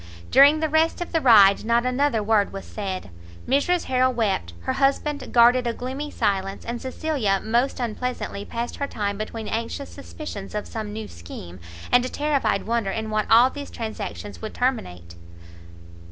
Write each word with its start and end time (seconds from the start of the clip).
During 0.31 0.61
the 0.61 0.67
rest 0.67 0.99
of 0.99 1.11
the 1.11 1.21
ride 1.21 1.63
not 1.63 1.85
another 1.85 2.23
word 2.23 2.51
was 2.51 2.65
said; 2.65 3.11
Mrs 3.47 3.83
Harrel 3.83 4.11
wept, 4.11 4.53
her 4.61 4.73
husband 4.73 5.31
guarded 5.31 5.67
a 5.67 5.73
gloomy 5.73 6.09
silence, 6.09 6.65
and 6.65 6.81
Cecilia 6.81 7.39
most 7.39 7.79
unpleasantly 7.79 8.43
passed 8.43 8.77
her 8.77 8.87
time 8.87 9.15
between 9.15 9.47
anxious 9.47 9.91
suspicions 9.91 10.55
of 10.55 10.67
some 10.67 10.91
new 10.91 11.07
scheme, 11.07 11.59
and 11.91 12.03
a 12.03 12.09
terrified 12.09 12.63
wonder 12.65 12.89
in 12.89 13.11
what 13.11 13.29
all 13.29 13.51
these 13.51 13.69
transactions 13.69 14.41
would 14.41 14.55
terminate. 14.55 15.13